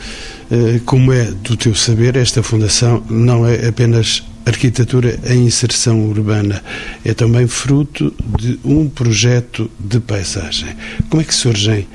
[0.51, 6.63] Eh, como é do teu saber, esta fundação não é apenas arquitetura em inserção urbana,
[7.03, 10.69] é também fruto de um projeto de paisagem.
[11.09, 11.87] Como é que surgem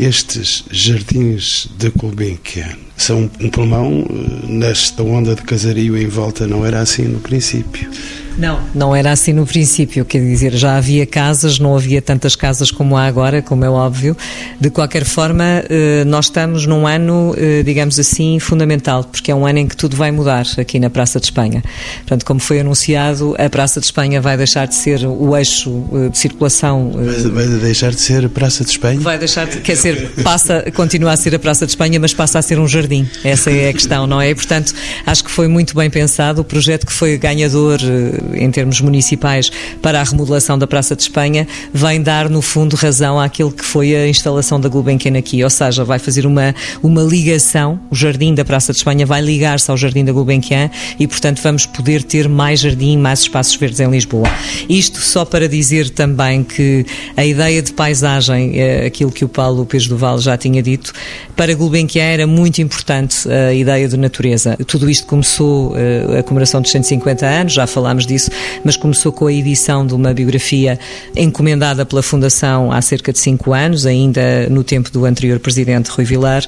[0.00, 6.64] estes jardins da Gulbenkian são um pulmão eh, nesta onda de casario em volta, não
[6.64, 7.90] era assim no princípio.
[8.38, 12.70] Não, não era assim no princípio, quer dizer, já havia casas, não havia tantas casas
[12.70, 14.16] como há agora, como é óbvio.
[14.58, 19.46] De qualquer forma, eh, nós estamos num ano, eh, digamos assim, fundamental, porque é um
[19.46, 21.62] ano em que tudo vai mudar aqui na Praça de Espanha.
[21.98, 26.16] Portanto, como foi anunciado, a Praça de Espanha vai deixar de ser o eixo de
[26.16, 26.92] circulação.
[27.32, 29.00] Vai, deixar de ser a Praça de Espanha?
[29.00, 32.38] Vai deixar de, quer dizer, passa, continua a ser a Praça de Espanha, mas passa
[32.38, 33.08] a ser um jardim jardim.
[33.22, 34.30] Essa é a questão, não é?
[34.30, 34.74] E, portanto,
[35.06, 36.40] acho que foi muito bem pensado.
[36.40, 39.50] O projeto que foi ganhador eh, em termos municipais
[39.80, 43.94] para a remodelação da Praça de Espanha vem dar, no fundo, razão àquilo que foi
[43.94, 45.42] a instalação da Gulbenkian aqui.
[45.44, 47.78] Ou seja, vai fazer uma, uma ligação.
[47.90, 51.66] O jardim da Praça de Espanha vai ligar-se ao jardim da Gulbenkian e, portanto, vamos
[51.66, 54.28] poder ter mais jardim, mais espaços verdes em Lisboa.
[54.68, 56.84] Isto só para dizer também que
[57.16, 60.92] a ideia de paisagem, é aquilo que o Paulo Pires do Val já tinha dito,
[61.36, 62.79] para Gulbenkian era muito importante
[63.28, 64.56] a ideia de natureza.
[64.66, 68.30] Tudo isto começou eh, a comemoração dos 150 anos, já falámos disso,
[68.64, 70.78] mas começou com a edição de uma biografia
[71.16, 76.04] encomendada pela Fundação há cerca de cinco anos, ainda no tempo do anterior presidente Rui
[76.04, 76.44] Vilar,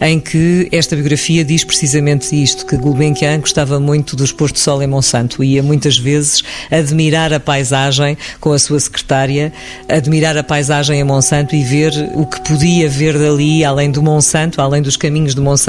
[0.00, 4.82] em que esta biografia diz precisamente isto, que Gulbenkian gostava muito dos pôr de sol
[4.82, 9.52] em Monsanto, ia muitas vezes admirar a paisagem com a sua secretária,
[9.88, 14.60] admirar a paisagem em Monsanto e ver o que podia ver dali, além do Monsanto,
[14.60, 15.63] além dos caminhos do Monsanto,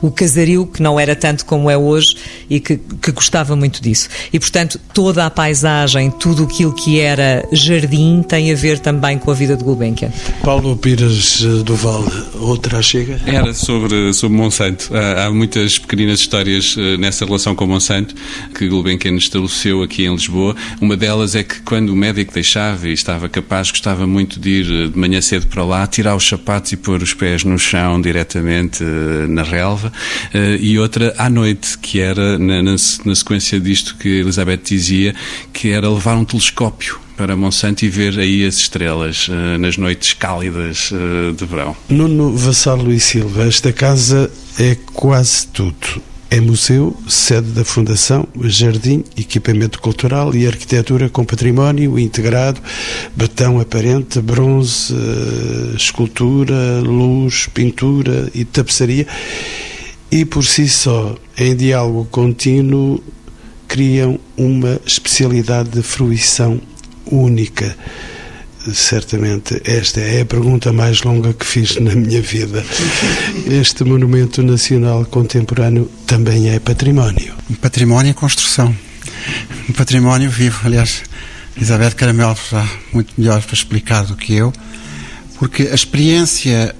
[0.00, 2.16] o casario, que não era tanto como é hoje
[2.48, 4.08] e que, que gostava muito disso.
[4.32, 9.30] E, portanto, toda a paisagem, tudo aquilo que era jardim, tem a ver também com
[9.30, 10.10] a vida de Gulbenkian.
[10.42, 13.20] Paulo Pires eh, do Val, outra chega?
[13.26, 14.90] Era sobre, sobre Monsanto.
[14.94, 18.14] Há, há muitas pequeninas histórias eh, nessa relação com Monsanto
[18.54, 20.54] que Gulbenkian estabeleceu aqui em Lisboa.
[20.80, 24.66] Uma delas é que quando o médico deixava e estava capaz, gostava muito de ir
[24.66, 28.00] eh, de manhã cedo para lá, tirar os sapatos e pôr os pés no chão
[28.00, 28.82] diretamente
[29.28, 29.92] na relva.
[30.60, 35.14] E outra à noite, que era na, na, na sequência disto que Elizabeth dizia,
[35.52, 40.14] que era levar um telescópio para Monsanto e ver aí as estrelas uh, nas noites
[40.14, 41.76] cálidas uh, de verão.
[41.90, 46.02] Nuno Vassalo e Silva, esta casa é quase tudo.
[46.32, 52.60] É museu, sede da Fundação, jardim, equipamento cultural e arquitetura com património integrado,
[53.16, 59.08] betão aparente, bronze, uh, escultura, luz, pintura e tapeçaria.
[60.08, 63.02] E por si só, em diálogo contínuo,
[63.66, 66.60] criam uma especialidade de fruição
[67.10, 67.76] única.
[68.74, 72.64] Certamente esta é a pergunta mais longa que fiz na minha vida.
[73.46, 77.34] Este monumento nacional contemporâneo também é património.
[77.60, 78.74] Património em construção.
[79.68, 80.60] Um património vivo.
[80.64, 81.02] Aliás,
[81.56, 84.52] Isabel Caramelo está muito melhor para explicar do que eu,
[85.38, 86.74] porque a experiência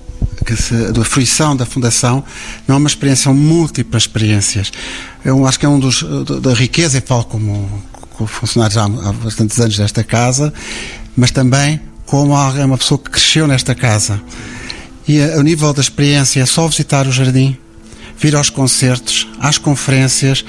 [0.57, 2.25] se, da fruição da Fundação
[2.67, 4.73] não é uma experiência, são múltiplas experiências.
[5.25, 6.03] Eu acho que é um dos
[6.43, 10.53] da riqueza, e falo como, como funcionário já há bastantes anos desta casa,
[11.21, 14.21] mas também como uma pessoa que cresceu nesta casa.
[15.07, 17.57] E a nível da experiência é só visitar o jardim,
[18.17, 20.45] vir aos concertos, às conferências,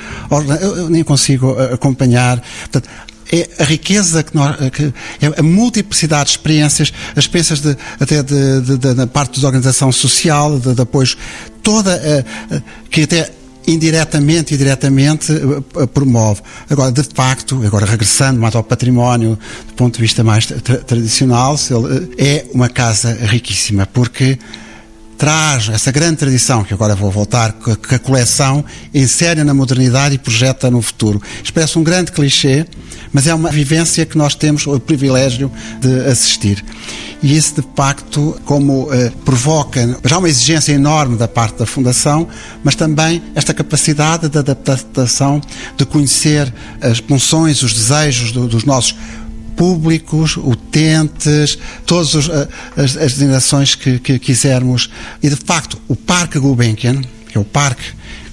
[0.61, 2.41] eu nem consigo eh, acompanhar.
[2.61, 2.89] Portanto,
[3.31, 8.23] é a riqueza que, nós, que é a multiplicidade de experiências, as experiências de, até
[8.23, 11.15] de, de, de, da parte da organização social, de, de apoio,
[11.61, 13.29] toda a, a, que até
[13.67, 16.41] indiretamente e diretamente eh, promove.
[16.69, 21.55] Agora, de facto, agora regressando mais ao património do ponto de vista mais tra tradicional,
[22.17, 24.37] eh, é uma casa riquíssima, porque
[25.21, 30.17] traz essa grande tradição, que agora vou voltar, que a coleção insere na modernidade e
[30.17, 31.21] projeta no futuro.
[31.43, 32.65] Expressa um grande clichê,
[33.13, 36.65] mas é uma vivência que nós temos o privilégio de assistir.
[37.21, 42.27] E isso, de facto, como eh, provoca já uma exigência enorme da parte da Fundação,
[42.63, 45.39] mas também esta capacidade de adaptação,
[45.77, 48.95] de conhecer as funções, os desejos do, dos nossos
[49.55, 54.89] públicos, utentes, todas eh, as, as que, que quisermos.
[55.21, 57.83] E, de facto, o Parque Gulbenkian, que é o parque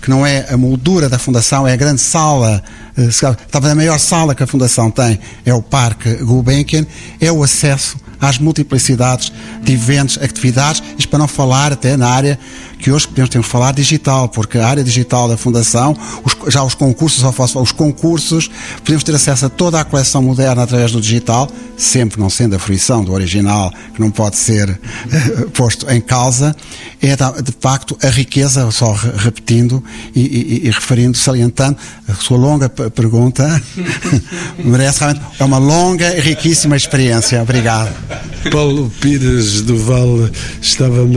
[0.01, 2.63] que não é a moldura da Fundação, é a grande sala,
[2.97, 6.87] eh, talvez a maior sala que a Fundação tem, é o Parque Gulbenkian,
[7.21, 12.39] é o acesso às multiplicidades de eventos, atividades, isto para não falar até na área
[12.79, 16.75] que hoje podemos que falar digital, porque a área digital da Fundação, os, já os
[16.75, 17.23] concursos,
[17.57, 22.31] os concursos, podemos ter acesso a toda a coleção moderna através do digital, sempre não
[22.31, 26.55] sendo a fruição do original, que não pode ser uh, posto em causa,
[27.03, 29.83] é de facto a riqueza, só repetindo
[30.15, 31.77] e, e, e referindo, salientando,
[32.09, 33.61] a sua longa pergunta
[34.59, 37.43] merece realmente, é uma longa e riquíssima experiência.
[37.43, 37.93] Obrigado.
[38.51, 40.29] Paulo Pires do Val
[40.61, 41.17] estava-me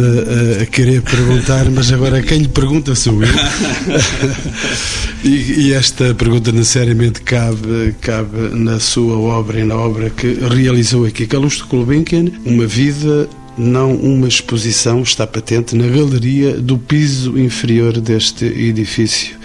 [0.62, 3.30] a querer perguntar, mas agora quem lhe pergunta sou eu.
[5.24, 11.06] e, e, esta pergunta necessariamente cabe, cabe na sua obra e na obra que realizou
[11.06, 11.26] aqui.
[11.28, 18.46] Calusto Gulbenkian, uma vida não uma exposição está patente na galeria do piso inferior deste
[18.46, 19.38] edifício.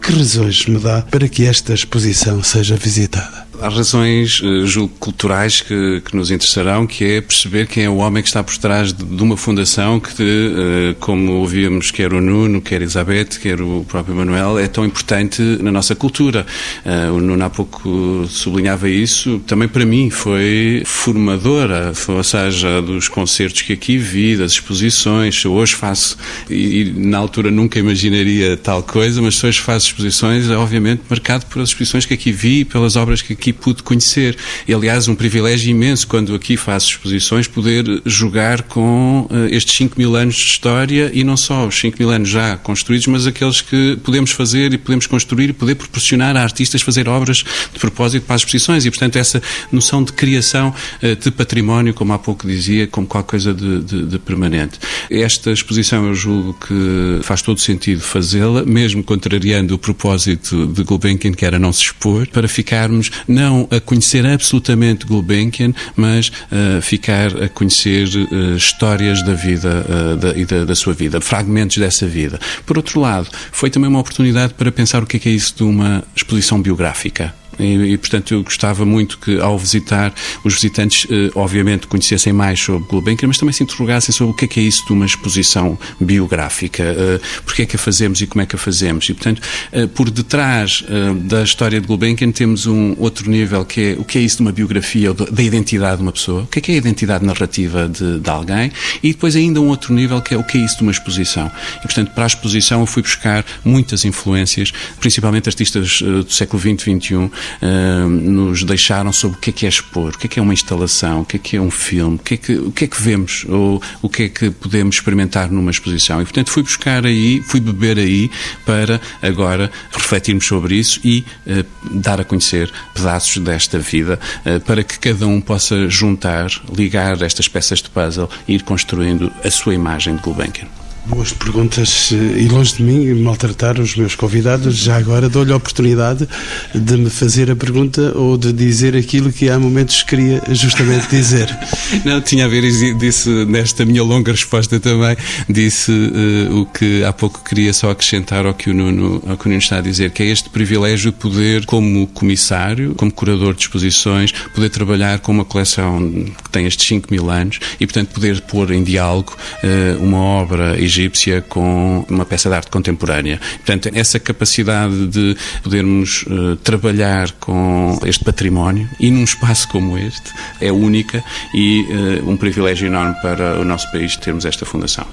[0.00, 3.47] Que razões me dá para que esta exposição seja visitada?
[3.60, 7.96] Há razões, uh, julgo, culturais que, que, nos interessarão, que é perceber quem é o
[7.96, 12.20] homem que está por trás de, de uma fundação que, uh, como ouvíamos, quer o
[12.20, 16.46] Nuno, quer a Elizabeth, quer o próprio Manuel, é tão importante na nossa cultura.
[16.86, 19.40] Uh, o Nuno há pouco sublinhava isso.
[19.40, 25.44] Também para mim foi formadora, ou seja, dos concertos que aqui vi, das exposições.
[25.44, 26.16] Hoje faço,
[26.48, 31.70] e, e na altura nunca imaginaria tal coisa, mas hoje faço exposições, obviamente marcado pelas
[31.70, 34.36] exposições que aqui vi pelas obras que aqui pude conhecer.
[34.66, 39.98] E, aliás, um privilégio imenso quando aqui faço exposições poder jogar com uh, estes 5
[39.98, 43.60] mil anos de história e não só os 5 mil anos já construídos, mas aqueles
[43.60, 47.38] que podemos fazer e podemos construir e poder proporcionar a artistas fazer obras
[47.72, 48.84] de propósito para as exposições.
[48.84, 53.28] E, portanto, essa noção de criação uh, de património, como há pouco dizia, como qualquer
[53.28, 54.78] coisa de, de, de permanente.
[55.10, 61.32] Esta exposição eu julgo que faz todo sentido fazê-la, mesmo contrariando o propósito de Gulbenkian,
[61.32, 67.28] que era não se expor, para ficarmos não a conhecer absolutamente Gulbenkian, mas a ficar
[67.42, 72.06] a conhecer uh, histórias da vida uh, da, e da, da, sua vida, fragmentos dessa
[72.06, 72.40] vida.
[72.66, 75.54] Por outro lado, foi também uma oportunidade para pensar o que é, que é isso
[75.56, 77.32] de uma exposição biográfica.
[77.58, 80.12] E, e, portanto, eu gostava muito que, ao visitar,
[80.44, 84.44] os visitantes, eh, obviamente, conhecessem mais sobre Gulbenkian, mas também se interrogassem sobre o que
[84.44, 88.26] é, que é isso de uma exposição biográfica, eh, porque é que a fazemos e
[88.26, 89.08] como é que a fazemos.
[89.08, 89.42] E, portanto,
[89.72, 94.04] eh, por detrás eh, da história de Gulbenkian temos um outro nível que é o
[94.04, 96.72] que é isso de uma biografia, da identidade de uma pessoa, o que é que
[96.72, 100.38] é a identidade narrativa de, de alguém, e depois ainda um outro nível que é
[100.38, 101.50] o que é isso de uma exposição.
[101.78, 106.60] E, portanto, para a exposição eu fui buscar muitas influências, principalmente artistas eh, do século
[106.60, 107.30] XX, XXI,
[107.62, 110.42] uh, nos deixaram sobre o que é que é expor, o que é que é
[110.42, 112.84] uma instalação, o que é que é um filme, o que é que, o que,
[112.84, 116.20] é que vemos ou o que é que podemos experimentar numa exposição.
[116.20, 118.30] E, portanto, fui buscar aí, fui beber aí
[118.64, 121.64] para agora refletirmos sobre isso e uh,
[121.98, 127.48] dar a conhecer pedaços desta vida uh, para que cada um possa juntar, ligar estas
[127.48, 130.87] peças de puzzle e ir construindo a sua imagem de Gulbenkian.
[131.08, 134.76] Boas perguntas e longe de mim maltratar os meus convidados.
[134.76, 136.28] Já agora dou-lhe a oportunidade
[136.74, 141.48] de me fazer a pergunta ou de dizer aquilo que há momentos queria justamente dizer.
[142.04, 142.60] Não, tinha a ver,
[142.98, 145.16] disse nesta minha longa resposta também,
[145.48, 149.46] disse uh, o que há pouco queria só acrescentar ao que, o Nuno, ao que
[149.46, 153.54] o Nuno está a dizer, que é este privilégio de poder, como comissário, como curador
[153.54, 155.98] de exposições, poder trabalhar com uma coleção
[156.44, 160.78] que tem estes 5 mil anos e, portanto, poder pôr em diálogo uh, uma obra
[160.98, 163.40] egípcia com uma peça de arte contemporânea.
[163.56, 170.32] Portanto, essa capacidade de podermos uh, trabalhar com este património e num espaço como este
[170.60, 171.22] é única
[171.54, 175.06] e uh, um privilégio enorme para o nosso país termos esta fundação.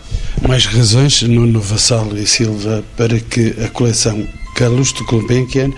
[0.48, 5.72] Mais razões, Nuno Vassal e Silva, para que a coleção Calusto Gulbenkian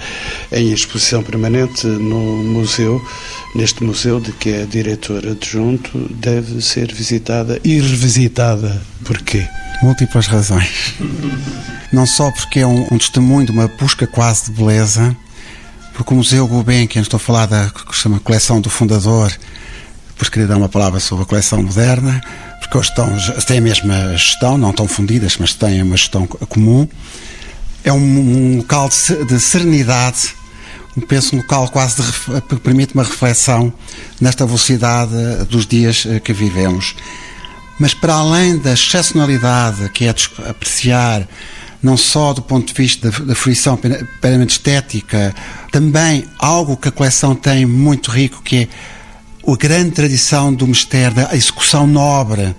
[0.51, 3.03] em exposição permanente no museu,
[3.55, 8.81] neste museu de que é diretor adjunto, deve ser visitada e revisitada.
[9.03, 9.45] Porquê?
[9.81, 10.93] Múltiplas razões.
[11.91, 15.15] Não só porque é um, um testemunho de uma busca quase de beleza,
[15.93, 19.31] porque o Museu Gulbenkian, estou a falar da que se chama coleção do fundador,
[20.09, 22.21] depois queria dar uma palavra sobre a coleção moderna,
[22.59, 23.07] porque eles estão,
[23.47, 26.87] têm a mesma gestão, não estão fundidas, mas têm uma gestão comum
[27.87, 30.35] é um, um local de, de serenidade,
[31.07, 33.71] penso um local quase de, que permite uma reflexão
[34.19, 35.13] nesta velocidade
[35.49, 36.95] dos dias eh, que vivemos.
[37.79, 40.13] Mas para além da excepcionalidade que é
[40.49, 41.27] apreciar,
[41.81, 45.33] não só do ponto de vista da, da fruição puramente estética,
[45.71, 48.67] também algo que a coleção tem muito rico, que é
[49.47, 52.53] a grande tradição do mistério, da execução nobre,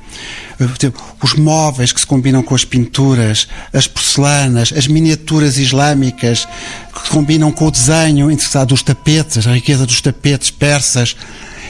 [1.23, 6.49] os móveis que se combinam com as pinturas, as porcelanas, as miniaturas islâmicas
[6.93, 11.15] que se combinam com o desenho interessado dos tapetes, a riqueza dos tapetes persas,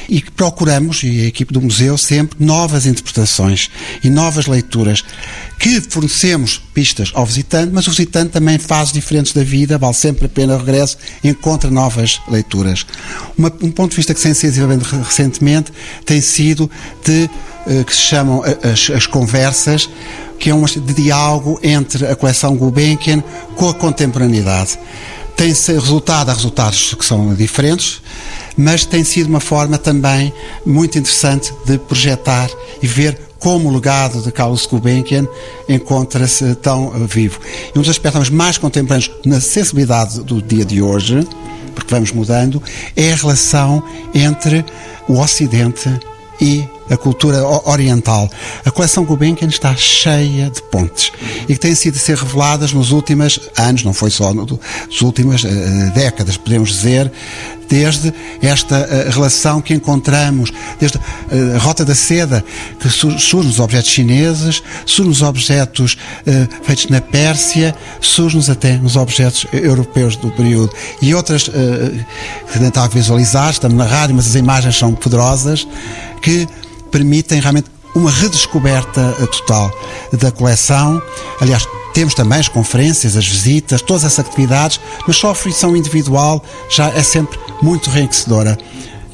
[0.08, 3.70] e que procuramos, e a equipe do museu, sempre novas interpretações
[4.02, 5.04] e novas leituras
[5.58, 10.26] que fornecemos pistas ao visitante, mas o visitante também faz diferentes da vida, vale sempre
[10.26, 12.86] a pena o regresso, encontra novas leituras.
[13.36, 15.72] Uma, um ponto de vista que sensivelmente recentemente
[16.06, 16.70] tem sido
[17.04, 17.28] de
[17.66, 19.90] uh, que se chamam as, as conversas,
[20.38, 23.22] que é um de diálogo entre a coleção Gulbenkian
[23.56, 24.78] com a contemporaneidade.
[25.38, 28.02] Tem resultado a resultados que são diferentes,
[28.56, 30.34] mas tem sido uma forma também
[30.66, 32.50] muito interessante de projetar
[32.82, 35.28] e ver como o legado de Carlos Gulbenkian
[35.68, 37.38] encontra-se tão vivo.
[37.72, 41.24] E um dos aspectos mais contemporâneos na sensibilidade do dia de hoje,
[41.72, 42.60] porque vamos mudando,
[42.96, 43.80] é a relação
[44.12, 44.64] entre
[45.06, 45.88] o Ocidente
[46.40, 48.30] e a cultura oriental.
[48.64, 51.12] A coleção Gulbenkian está cheia de pontes
[51.48, 55.44] e que têm sido a ser reveladas nos últimos anos, não foi só nas últimas
[55.44, 55.48] uh,
[55.94, 57.10] décadas, podemos dizer,
[57.68, 60.98] desde esta uh, relação que encontramos, desde
[61.54, 62.44] a Rota da Seda,
[62.80, 65.96] que surge nos objetos chineses, surge nos objetos
[66.62, 70.72] feitos na Pérsia, surge-nos até nos objetos europeus do período.
[71.02, 75.66] E outras que tentava visualizar, estamos na rádio, mas as imagens são poderosas,
[76.22, 76.48] que
[76.90, 79.70] permitem realmente uma redescoberta total
[80.12, 81.02] da coleção.
[81.40, 86.42] Aliás, temos também as conferências, as visitas, todas essas atividades, mas só a fruição individual
[86.68, 88.58] já é sempre muito enriquecedora.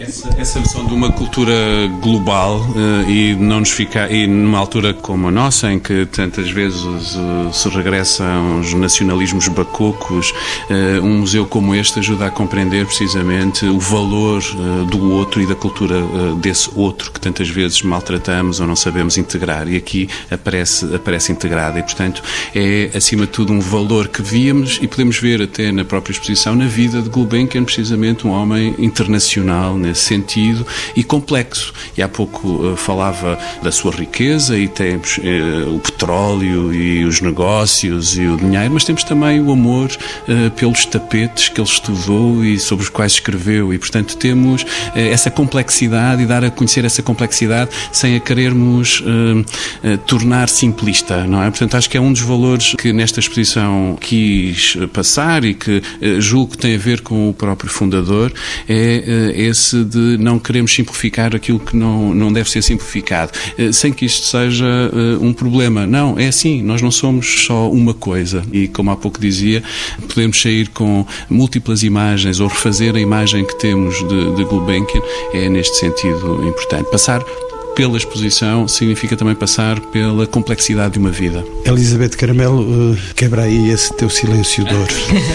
[0.06, 1.54] Essa, essa visão de uma cultura
[2.02, 6.50] global uh, e não nos ficar e numa altura como a nossa em que tantas
[6.50, 10.30] vezes uh, se regressam os nacionalismos bacocos,
[10.68, 14.42] uh, um museu como este ajuda a compreender precisamente o valor
[14.90, 15.96] do outro e da cultura
[16.36, 19.66] desse outro que tantas vezes maltratamos ou não sabemos integrar.
[19.68, 22.22] E aqui aparece aparece integrada e portanto
[22.54, 26.54] é acima de tudo um valor que víamos e podemos ver até na própria exposição
[26.54, 31.72] na vida de Gulbenkian precisamente um homem internacional nesse sentido e complexo.
[31.96, 37.22] E há pouco uh, falava da sua riqueza e temos uh, o petróleo e os
[37.22, 42.44] negócios e o dinheiro, mas temos também o amor uh, pelos tapetes que ele estudou
[42.44, 47.02] e sobre os quais escreveu e, portanto, temos essa complexidade e dar a conhecer essa
[47.02, 49.02] complexidade sem a querermos
[50.07, 51.50] tornar simplista, não é?
[51.50, 55.82] Portanto, acho que é um dos valores que nesta exposição quis passar e que
[56.18, 58.32] julgo que tem a ver com o próprio fundador,
[58.68, 63.32] é esse de não queremos simplificar aquilo que não, não deve ser simplificado,
[63.72, 64.66] sem que isto seja
[65.20, 65.86] um problema.
[65.95, 69.62] Não, é assim, nós não somos só uma coisa e, como há pouco dizia,
[70.09, 75.01] podemos sair com múltiplas imagens ou refazer a imagem que temos de, de Gulbenkian,
[75.32, 76.90] é neste sentido importante.
[76.90, 77.22] Passar
[77.75, 81.45] pela exposição significa também passar pela complexidade de uma vida.
[81.64, 84.89] Elizabeth Caramelo, eh, quebra aí esse teu silêncio dor.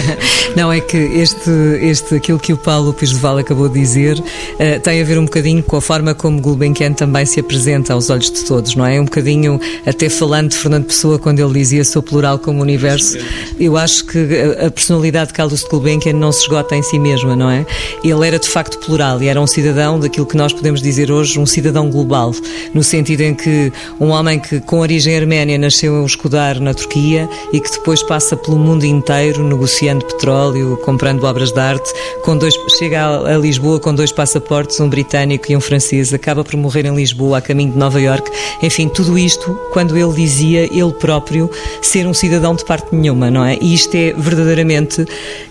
[0.55, 1.49] Não, é que este,
[1.81, 5.61] este, aquilo que o Paulo Pisval acabou de dizer uh, tem a ver um bocadinho
[5.61, 8.99] com a forma como Gulbenkian também se apresenta aos olhos de todos, não é?
[8.99, 13.17] Um bocadinho, até falando de Fernando Pessoa, quando ele dizia sou plural como o universo,
[13.59, 14.17] eu acho que
[14.65, 17.65] a personalidade de Carlos de Gulbenkian não se esgota em si mesma, não é?
[18.03, 21.39] Ele era de facto plural e era um cidadão daquilo que nós podemos dizer hoje,
[21.39, 22.28] um cidadão global
[22.73, 27.29] no sentido em que um homem que com origem arménia nasceu em Escudar, na Turquia,
[27.53, 31.89] e que depois passa pelo mundo inteiro negociando petróleo, comprando obras de arte,
[32.23, 36.43] com dois, chega a, a Lisboa com dois passaportes, um britânico e um francês, acaba
[36.43, 38.29] por morrer em Lisboa, a caminho de Nova York.
[38.61, 41.49] Enfim, tudo isto quando ele dizia, ele próprio,
[41.81, 43.57] ser um cidadão de parte nenhuma, não é?
[43.61, 45.05] E isto é verdadeiramente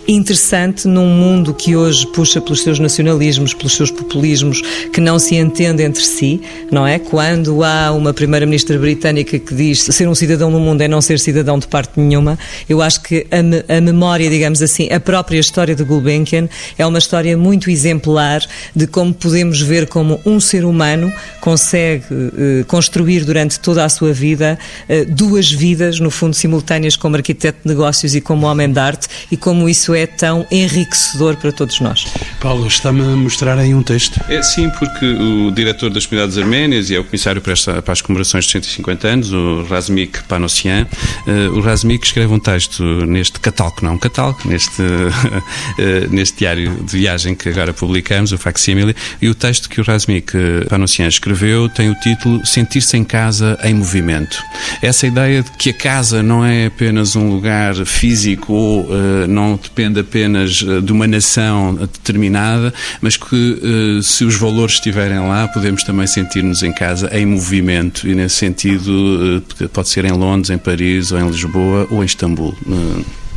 [0.07, 4.61] interessante num mundo que hoje puxa pelos seus nacionalismos, pelos seus populismos,
[4.93, 6.41] que não se entende entre si,
[6.71, 6.99] não é?
[6.99, 11.19] Quando há uma primeira-ministra britânica que diz ser um cidadão no mundo é não ser
[11.19, 15.39] cidadão de parte nenhuma, eu acho que a, me, a memória, digamos assim, a própria
[15.39, 16.47] história de Gulbenkian
[16.77, 18.41] é uma história muito exemplar
[18.75, 21.11] de como podemos ver como um ser humano
[21.41, 24.57] consegue eh, construir durante toda a sua vida
[24.87, 29.07] eh, duas vidas, no fundo, simultâneas como arquiteto de negócios e como homem de arte
[29.31, 32.05] e como isso é tão enriquecedor para todos nós.
[32.39, 34.19] Paulo, está-me a mostrar aí um texto.
[34.29, 37.93] É sim, porque o diretor das comunidades armênias E é o comissário para, esta, para
[37.93, 40.85] as comemorações de 150 anos, o Razmik Panossian.
[41.25, 46.75] Uh, o Razmik escreve um texto neste catálogo, não um catálogo, neste, uh, neste diário
[46.83, 50.33] de viagem que agora publicamos, o Facsimile, e o texto que o Razmik
[50.67, 54.43] Panossian escreveu tem o título Sentir-se em casa em movimento.
[54.81, 59.55] Essa ideia de que a casa não é apenas um lugar físico ou uh, não
[59.55, 66.05] depende apenas de uma nação determinada, mas que se os valores estiverem lá, podemos também
[66.05, 71.11] sentir em casa em movimento e nesse sentido eh, pode ser em Londres, em Paris
[71.11, 72.55] ou em Lisboa ou em Istambul.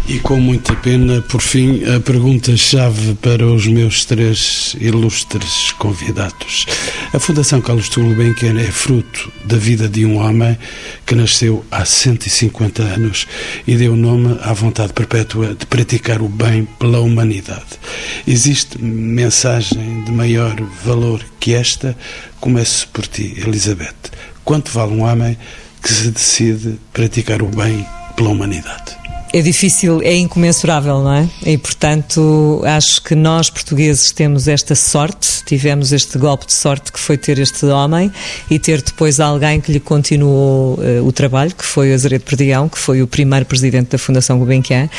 [0.09, 6.67] E com muita pena, por fim, a pergunta-chave para os meus três ilustres convidados.
[7.15, 10.59] A Fundação Carlos Gulbenkian é fruto da vida de um homem
[11.07, 13.29] que nasceu há 150 anos
[13.67, 17.79] e deu nome à vontade perpétua de praticar o bem pela humanidade.
[18.27, 21.97] Existe mensagem de maior valor que esta?
[22.41, 24.11] Começo por ti, Elizabeth.
[24.45, 25.39] Quanto vale um homem
[25.81, 27.87] que se decide praticar o bem
[28.17, 29.02] pela humanidade?
[29.33, 31.29] É difícil, é incomensurável, não é?
[31.47, 37.01] E, portanto, acho que nós portugueses temos esta sorte, tivemos este golpe de sorte que
[37.01, 38.13] foi ter este homem
[38.51, 42.69] e ter depois alguém que lhe continuou uh, o trabalho, que foi o Azaredo Perdigão,
[42.69, 44.91] que foi o primeiro presidente da Fundação Gulbenkian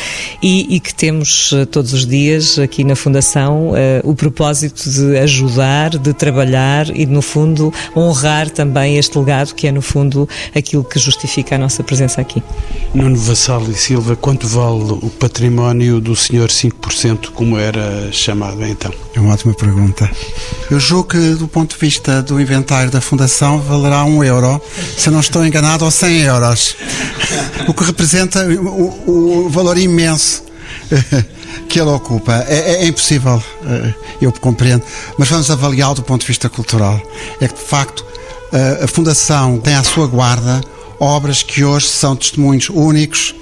[0.42, 3.74] e, e que temos uh, todos os dias aqui na Fundação uh,
[4.04, 9.72] o propósito de ajudar, de trabalhar e, no fundo, honrar também este legado que é,
[9.72, 12.42] no fundo, aquilo que justifica a nossa presença aqui.
[12.96, 18.90] Nuno Vassal e Silva quanto vale o património do senhor 5%, como era chamado então?
[19.14, 20.10] É uma ótima pergunta.
[20.72, 24.62] Eu julgo que, do ponto de vista do inventário da Fundação, valerá um euro,
[24.98, 26.78] se não estou enganado, ou 100 euros.
[27.68, 30.42] O que representa o, o valor imenso
[31.68, 32.46] que ele ocupa.
[32.48, 34.84] É, é, é, impossível, eh, eu compreendo,
[35.18, 36.98] mas vamos avaliá-lo do ponto de vista cultural.
[37.42, 38.06] É que, de facto,
[38.54, 40.62] eh, a Fundação tem à sua guarda
[40.98, 43.36] obras que hoje são testemunhos únicos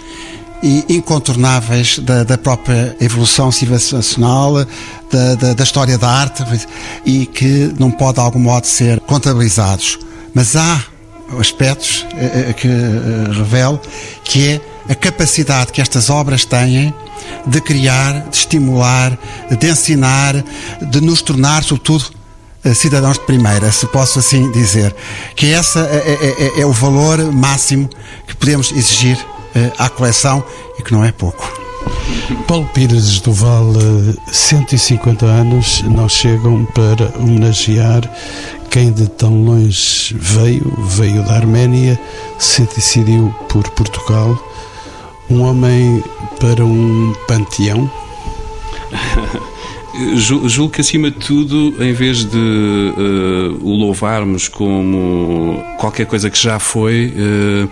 [0.64, 4.66] e incontornáveis da, da própria evolução civilizacional,
[5.12, 6.44] da, da, da, história da arte
[7.06, 10.00] e que não pode de algum modo ser contabilizados.
[10.34, 10.84] Mas há
[11.40, 13.80] aspectos eh, que revelo
[14.24, 16.94] que é a capacidade que estas obras têm
[17.46, 19.18] de criar, de estimular,
[19.50, 20.44] de ensinar,
[20.82, 22.06] de nos tornar, sobretudo,
[22.64, 24.96] eh, cidadãos de primeira, se posso assim dizer.
[25.36, 27.90] Que essa é, é, é, é o valor máximo
[28.28, 29.31] que podemos exigir eh,
[29.78, 30.44] à coleção
[30.78, 31.52] e que não é pouco.
[32.48, 38.02] Paulo Pires do Vale, 150 anos não chegam para homenagear
[38.70, 42.00] quem de tão longe veio, veio da Arménia,
[42.40, 44.38] se decidiu por Portugal
[45.30, 46.04] um homem
[46.40, 47.90] para um panteão?
[50.18, 56.42] Julgo que, acima de tudo, em vez de uh, o louvarmos como qualquer coisa que
[56.42, 57.70] já foi, uh,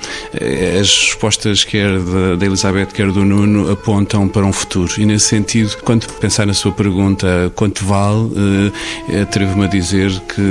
[0.79, 4.91] as respostas, quer da, da, Elizabeth, quer do Nuno, apontam para um futuro.
[4.97, 10.41] E, nesse sentido, quando pensar na sua pergunta quanto vale, uh, atrevo-me a dizer que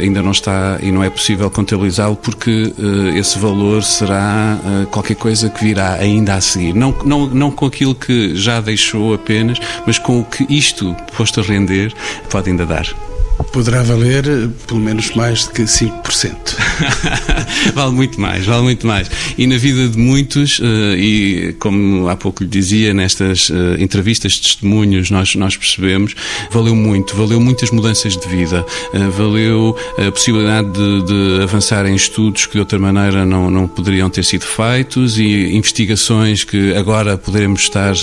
[0.00, 2.72] ainda não está e não é possível contabilizá-lo, porque
[3.16, 4.58] esse valor será
[4.90, 6.74] qualquer coisa que virá ainda a seguir.
[6.74, 10.94] Não, não, não com aquilo que já deixou apenas, mas com o que isto isto
[11.16, 11.92] posto a render
[12.30, 12.86] pode ainda dar.
[13.52, 14.24] Poderá valer
[14.66, 16.34] pelo menos mais do que 5%.
[17.74, 19.10] vale muito mais, vale muito mais.
[19.36, 24.32] E na vida de muitos, eh, e como há pouco lhe dizia, nestas eh, entrevistas
[24.32, 26.14] de testemunhos, nós, nós percebemos,
[26.50, 31.94] valeu muito, valeu muitas mudanças de vida, eh, valeu a possibilidade de, de avançar em
[31.94, 37.16] estudos que de outra maneira não, não poderiam ter sido feitos e investigações que agora
[37.16, 37.94] poderemos estar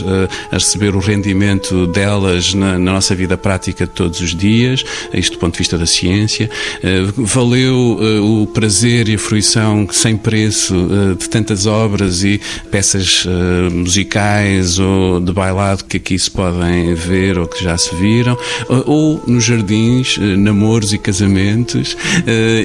[0.52, 4.84] a receber o rendimento delas na, na nossa vida prática de todos os dias
[5.26, 6.50] isto do ponto de vista da ciência.
[6.82, 12.40] Eh, valeu eh, o prazer e a fruição sem preço eh, de tantas obras e
[12.72, 13.26] peças
[13.72, 18.38] musicais ou de bailado que aqui se podem ver ou que já se viram,
[18.86, 21.98] ou nos jardins, namoros e casamentos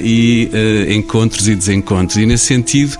[0.02, 0.50] e
[0.94, 2.16] encontros e desencontros.
[2.16, 2.96] E nesse sentido,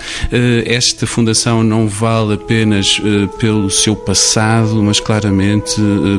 [0.65, 3.01] esta fundação não vale apenas
[3.39, 5.75] pelo seu passado, mas claramente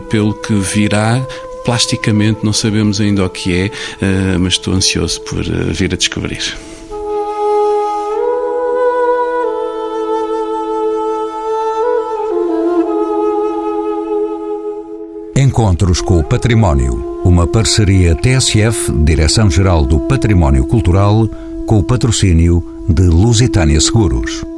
[0.09, 1.25] pelo que virá
[1.63, 3.65] Plasticamente não sabemos ainda o que é,
[4.01, 6.41] eh, mas estou ansioso por eh, vir a descobrir.
[15.35, 17.21] Encontros com o Património.
[17.23, 21.27] Uma parceria TSF, Direção-Geral do Património Cultural,
[21.65, 24.50] com o patrocínio de Lusitânia Seguros.